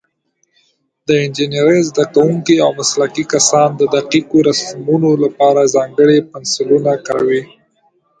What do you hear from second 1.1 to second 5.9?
انجینرۍ زده کوونکي او مسلکي کسان د دقیقو رسمونو لپاره